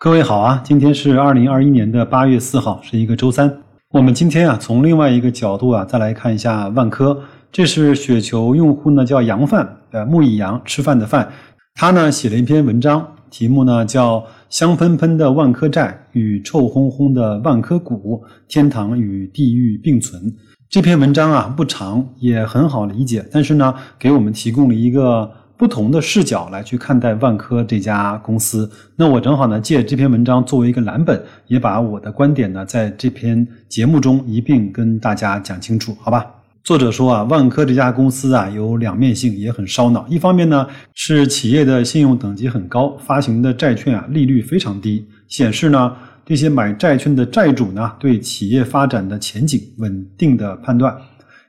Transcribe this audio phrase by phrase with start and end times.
[0.00, 3.52] 各位好啊，今天是二零二一年的八月四号，是一个周三。
[3.90, 7.20] 我们今天啊，从另外一个角度啊，再来看一下万科。
[7.50, 11.28] 这是雪球用户呢，叫杨饭，呃，木易杨，吃饭的饭。
[11.74, 20.22] 他呢写了一篇文章，题目呢叫《香喷喷的万科债与臭烘烘的万科股：天堂与地狱并存》。
[20.70, 25.28] 这篇文章啊不长，也很好理解，但是呢，给我们提供了一个。
[25.58, 36.24] 不同的视角来去看待万科这家公司，那我正好呢借这篇文章作为一个蓝本，也把我的观点呢在这篇节目中一并跟大家讲清楚，好吧？
[36.62, 40.06] 作者说啊，万科这家公司啊有两面性，也很烧脑。
[40.08, 40.64] 一方面呢
[40.94, 45.92] 是企业的信用等级很高，发行的债券啊利率非常低，显示呢
[46.24, 50.96] 这些买债券的债主呢对企业发展的前景稳定的判断。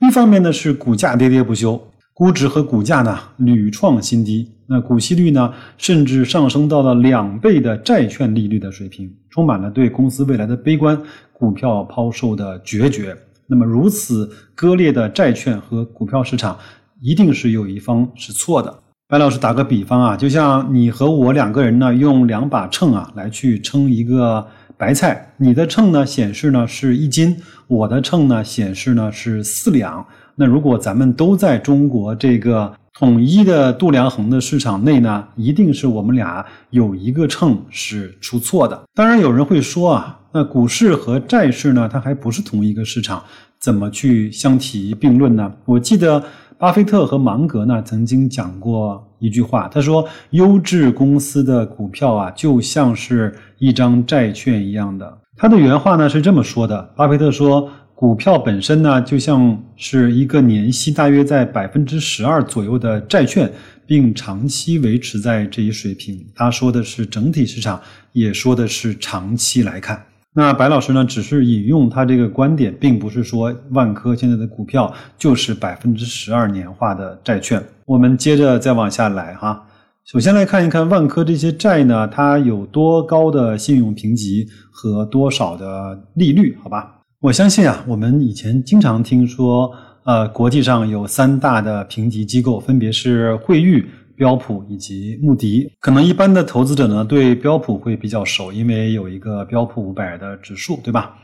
[0.00, 1.80] 一方面呢是股价跌跌不休。
[2.16, 10.96] 估值和股价呢屡创新低，那股息率呢甚至上升到了两倍的债券利率的水平，充满了对公司未来的悲观，
[11.32, 13.16] 股票抛售的决绝。
[13.48, 16.56] 那么如此割裂的债券和股票市场，
[17.00, 18.72] 一定是有一方是错的。
[19.08, 24.46] 白老师打个比方啊，就像你和我两个人呢，用两把秤啊来去称一个
[24.78, 30.06] 白菜，你的秤呢显示呢是一斤，我的秤呢显示呢是四两。
[30.36, 38.82] 那如果咱们都在中国这个统一的度量衡的市场内呢，一定是我们俩有一个秤是出错的。
[38.94, 43.22] 当然有人会说啊，那股市和债市呢，它还不是同一个市场，
[43.60, 45.52] 怎么去相提并论呢？
[45.64, 46.22] 我记得
[46.58, 57.68] 巴菲特和芒格呢曾经讲过一句话，他说：“优质公司的股票啊，就像是一张债券一样的。”他的原话呢是这么说的：巴菲特说。
[57.94, 63.50] 股票本身呢，就像是一个年息大约在百分之十二左右的债券，
[63.86, 66.26] 并长期维持在这一水平。
[66.34, 67.80] 他说的是整体市场，
[68.12, 70.04] 也说的是长期来看。
[70.34, 77.62] 那白老师呢，只是引用他这个观点，并不是说万科现在的股票就是百分之十二年化的债券。
[77.86, 79.64] 我们接着再往下来哈，
[80.04, 86.58] 首先来看一看万科这些债呢，它有多高的信用评级和多少的利率？
[86.60, 86.90] 好吧。
[87.24, 89.72] 我相信啊，我们以前经常听说，
[90.04, 95.66] 呃，国际上有三大的评级机构，分别是惠誉、标普以及穆迪。
[95.80, 101.16] 可能一般的投资者呢，对标普会比较熟，因为有一个标普五百的指数，对吧？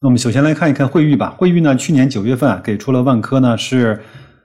[0.00, 1.34] 那我们首先来看一看惠誉吧。
[1.36, 4.00] 惠誉呢，去年九月份啊，给出了万科呢是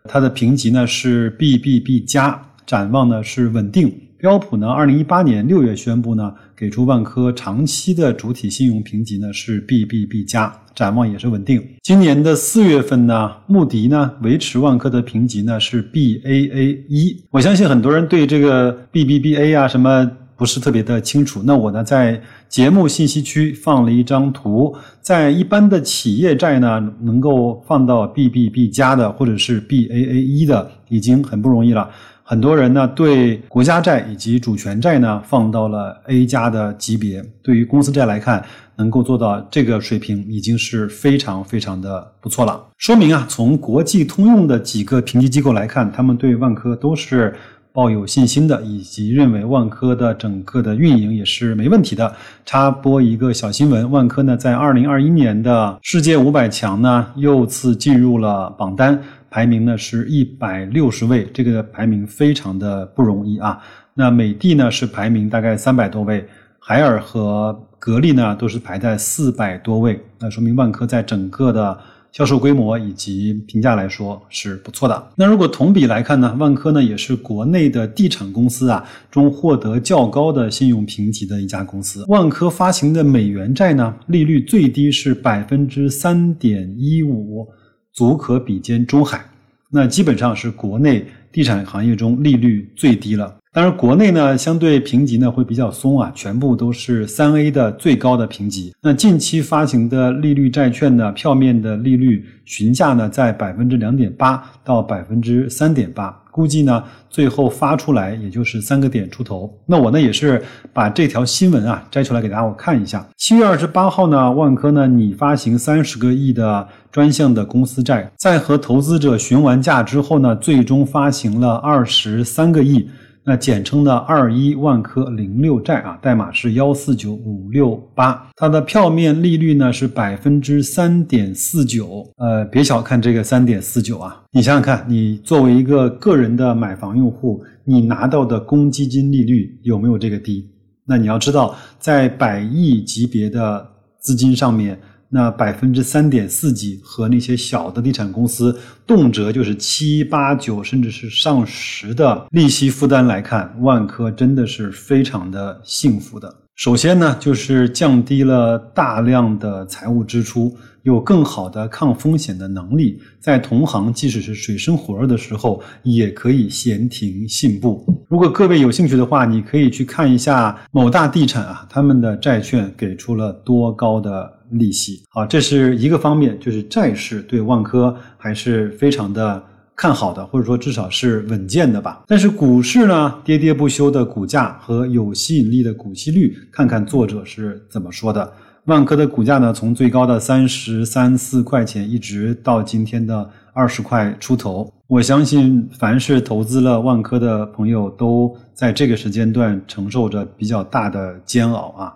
[0.06, 3.96] 它的评级呢是 BBB 加，展望呢是稳定。
[4.26, 11.64] 标普呢，二零一八年六月宣布呢，给出万科长期的主体信用评级呢是 BBB 加，展望也是稳定。
[11.84, 17.24] 今年的四月份呢，穆迪呢维持万科的评级呢是 Baa 一。
[17.30, 21.44] 我相信很多人对这个 BBBA 啊什么不是特别的清楚。
[21.46, 22.20] 那我呢在
[22.50, 31.88] 节目信息区放了一张图，在一般的企业债呢能够放到 BBB 加的或者是 Baa 一的，已经很不容易了。
[32.28, 38.44] 很多人呢对国家债以及主权债呢放到了 A 加的级别，对于公司债来看，
[38.78, 42.66] 能够做到这个水平已经是非常非常的不错了。
[42.80, 47.36] 说明啊，从国际通用的几个评级机构来看，他们对万科都是
[47.76, 52.16] 抱有信心的，以及认为万科的整个的运营也是没问题的。
[52.46, 58.98] 插播一个小新闻，万科呢在二零二一年的世界五百强呢又次进入了榜单。
[59.30, 63.60] 排名呢是一百六十位，这个排名非常的不容易啊。
[63.94, 66.26] 那美的呢是排名大概三百多位，
[66.58, 70.02] 海尔和格力呢都是排在四百多位。
[70.20, 71.78] 那说明万科在整个的
[72.16, 75.12] 销售规模以及评价来说是不错的。
[75.16, 82.06] 那如果同比来看呢，万科呢也是国内的地产公司啊中获得较高的信用评级的一家公司。
[82.08, 87.48] 万科发行的美元债呢，利率最低是百分之三点一五。
[87.94, 89.24] 足可比肩中海，
[89.72, 93.36] 那基本上是国内地产行业中利率最低了。
[93.52, 98.74] 当然，国内呢相对评级呢会比较松啊，全部都是三 A 的最高的评级。
[98.82, 106.18] 那近期发行的利率债券呢，票面的利率询价呢在百分之两点八到百分之三点八。
[106.36, 109.50] 估计呢，最后发出来也就是三个点出头。
[109.68, 110.44] 那我呢也是
[110.74, 113.08] 把这条新闻啊摘出来给大家我看一下。
[113.16, 122.90] 七月二十八号呢，万科呢拟发行三十个亿的专项的公司债，在和投资者询完价之后呢，最终发行了二十三个亿。
[123.28, 132.08] 那简称的二一万科零六债啊，代码是幺四九五六八，它的票面利率呢是百分之三点四九。
[132.18, 140.48] 呃，别小看这个三点四九啊，你想想看，你作为一个个人的买房用户，你拿到的公积金利率有没有这个低？
[140.88, 143.68] 那你要知道，在百亿级别的
[144.00, 156.36] 资金上面，那百分之三点四几和那些小的地产公司动辄就是七八九甚至是上十的利息负担来看，万科真的是非常的幸福的。
[156.56, 160.56] 首先呢，就是降低了大量的财务支出。
[160.86, 167.84] 有更好的抗风险的能力，在同行即使是水深火热的时候，也可以闲庭信步。
[168.08, 175.02] 如果各位有兴趣的话，你可以去看一下某大地产啊，他们的债券给出了多高的利息。
[175.10, 179.42] 好，这是一个方面，就是债市对万科还是非常的
[179.76, 182.04] 看好的，或者说至少是稳健的吧。
[182.06, 188.32] 但是股市呢，跌跌不休的股价和有吸引力的股息率，看看作者是怎么说的。
[188.66, 194.74] 万科的股价呢，从最高的三十三四块钱，一直到今天的二十块出头。
[194.88, 201.94] 我相信，凡是投资了万科的朋友，都在这个时间段承受着比较大的煎熬啊。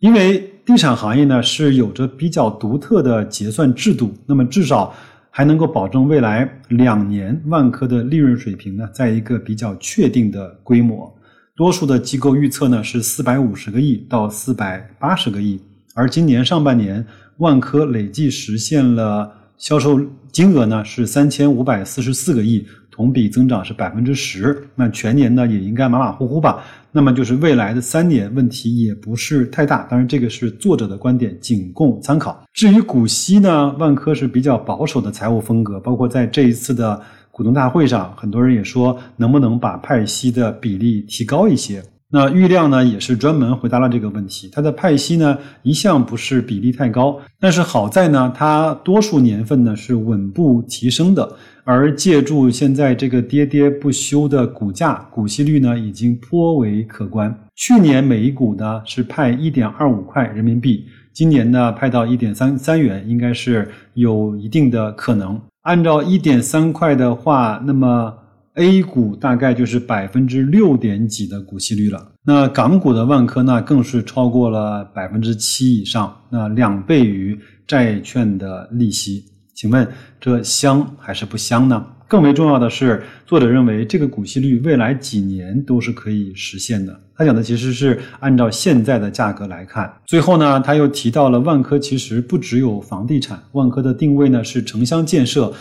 [0.00, 4.94] 因为地产行业呢是有着比较独特的结算制度，那么至少
[5.30, 11.14] 还能够保证未来两年万科的利润水平呢，在一个比较确定的规模。
[11.54, 15.60] 多数的机构预测呢是四百五十个亿到四百八十个亿。
[15.96, 17.02] 而今年上半年，
[17.38, 19.98] 万科累计实现了销售
[20.30, 24.62] 金额呢是三千五百四十四个亿，同比增长是百分之十。
[24.74, 26.62] 那全年呢也应该马马虎虎吧。
[26.92, 29.84] 那么就是未来的三年问题也不是太大。
[29.84, 32.44] 当然，这个是作者的观点，仅供参考。
[32.52, 37.00] 至于股息呢，万科是比较保守的财务风格，包括在这一次的
[37.30, 41.82] 股东大会上，很多人也说能不能把派息的比例提高一些。
[42.08, 44.48] 那郁亮呢，也是专门回答了这个问题。
[44.52, 51.28] 它的派息呢，一向不是比例太高，但是好在呢，它多数年份呢是稳步提升的。
[51.64, 57.36] 而借助现在这个跌跌不休的股价，股息率呢已经颇为可观。
[57.56, 65.40] 去年每一股呢是派一点二五块人民币，今年呢派到一点三三元，应该是有一定的可能。
[65.62, 68.14] 按照一点三块的话，那么。
[68.56, 79.24] A 股大概就是百分之六点几的股息率了，那港股的万科呢，更是超过了百分之七以上，那两倍于债券的利息。
[79.54, 79.86] 请问
[80.18, 81.84] 这香还是不香呢？
[82.08, 86.98] 更为重要的是，作者认为这个股息率未来几年都是可以实现的。
[87.18, 89.92] 他讲的其实是按照现在的价格来看。
[90.06, 95.52] 最后呢，他又提到了万科其实不只有房地产，万科的定位呢是城乡建设。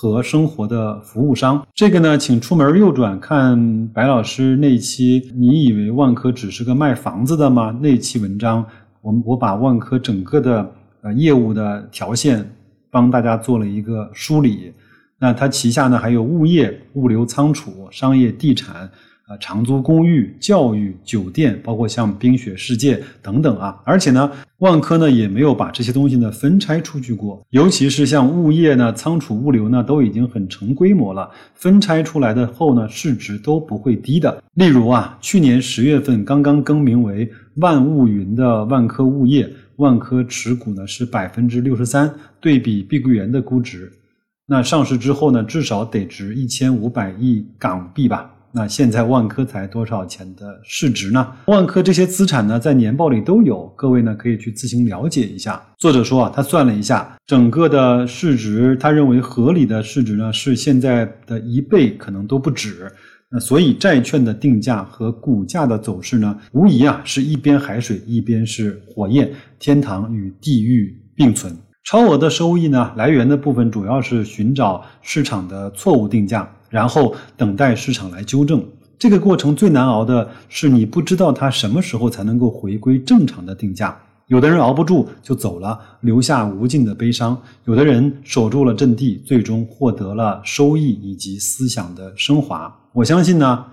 [0.00, 5.28] 和生活的服务商，这个呢，请出门右转看白老师那期。
[5.34, 7.76] 你以为万科只是个卖房子的吗？
[7.82, 8.64] 那期文章，
[9.00, 10.72] 我我把万科整个的
[11.02, 12.48] 呃业务的条线
[12.92, 14.72] 帮大家做了一个梳理。
[15.18, 18.88] 那它旗下呢还有物业、物流仓储、商业地产。
[19.28, 34.42] 啊，长租公寓、教育、酒店，包括像冰雪世界等等啊，而且呢，万科呢也没有把这些东西呢分拆出去过，尤其是像物业呢、仓储、物流呢，都已经很成规模了，分拆出来的后呢，市值都不会低的。
[34.54, 39.46] 例如啊，去年十月份刚刚更名为万物云的万科物业，
[39.76, 42.10] 万科持股呢是百分之六十三，
[42.40, 43.92] 对比碧桂园的估值，
[44.46, 48.30] 那上市之后呢，至少得值一千五百亿港币吧。
[48.50, 51.26] 那现在万科才多少钱的市值呢？
[51.46, 55.62] 万科这些资产呢，在年报里都有，各位呢可以去自行了解一下。
[55.76, 62.90] 作者说啊，他算了一下，整个的市值，他认为合理的市值呢是现在的一倍，可能都不止。
[63.30, 71.54] 那所以债券的定价和股价的走势呢，无疑啊是一边海水一边是火焰，天堂与地狱并存。
[71.84, 76.50] 超额的收益呢，来源的部分主要是寻找市场的错误定价。
[76.68, 78.64] 然后等待市场来纠正，
[78.98, 83.96] 这个过程最难熬的是你不知道它什么时候才能够回归正常的定价。
[84.26, 87.34] 有的人熬不住就走了，留下无尽的悲伤；
[87.64, 92.70] 有的人守住了阵地，最终获得了收益以及思想的升华。
[92.92, 93.64] 我相信呢，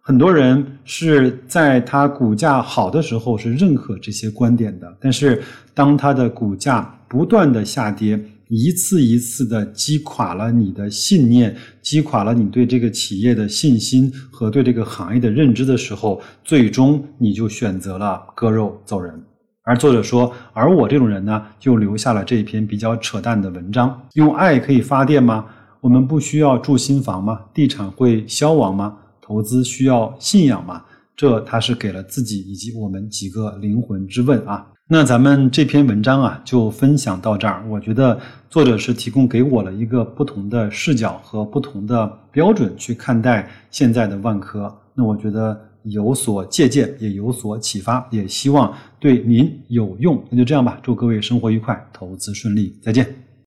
[0.00, 5.42] 很多人是在它股价好的时候是认可这些观点的，但是
[5.74, 8.24] 当它的股价不断的下跌。
[8.48, 19.14] 一次一次的击垮了你的信念，击垮了你对这个企业的信心和对这个行业的认知的时候，最终你就选择了割肉走人。
[19.62, 23.98] 而作者说，而我这种人呢，就留下了这一篇比较扯淡的文章。
[24.12, 25.46] 用爱可以发电吗？
[25.80, 27.40] 我们不需要住新房吗？
[27.54, 28.94] 地产会消亡吗？
[29.22, 30.82] 投资需要信仰吗？
[31.16, 34.66] 这他是给了自己以及我们几个灵魂之问啊。
[34.86, 37.64] 那咱们这篇文章啊，就分享到这儿。
[37.70, 44.70] 我觉得作者是提供给我了一个不同的视角和不同的标准去看待现在的万科。
[44.92, 50.22] 那我觉得有所借鉴，也有所启发，也希望对您有用。
[50.28, 53.23] 那就这样吧，祝各位生活愉快，投资顺利，再见。